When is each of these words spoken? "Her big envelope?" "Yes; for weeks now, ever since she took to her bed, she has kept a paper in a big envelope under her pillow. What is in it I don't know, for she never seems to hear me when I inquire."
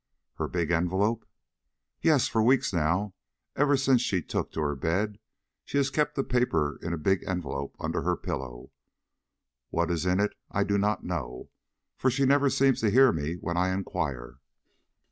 "Her 0.39 0.47
big 0.47 0.71
envelope?" 0.71 1.27
"Yes; 2.01 2.27
for 2.27 2.41
weeks 2.41 2.73
now, 2.73 3.13
ever 3.55 3.77
since 3.77 4.01
she 4.01 4.23
took 4.23 4.51
to 4.53 4.61
her 4.61 4.75
bed, 4.75 5.19
she 5.63 5.77
has 5.77 5.91
kept 5.91 6.17
a 6.17 6.23
paper 6.23 6.79
in 6.81 6.91
a 6.91 6.97
big 6.97 7.23
envelope 7.27 7.75
under 7.79 8.01
her 8.01 8.17
pillow. 8.17 8.71
What 9.69 9.91
is 9.91 10.07
in 10.07 10.19
it 10.19 10.33
I 10.49 10.63
don't 10.63 11.03
know, 11.03 11.51
for 11.97 12.09
she 12.09 12.25
never 12.25 12.49
seems 12.49 12.81
to 12.81 12.89
hear 12.89 13.11
me 13.11 13.35
when 13.35 13.57
I 13.57 13.69
inquire." 13.71 14.39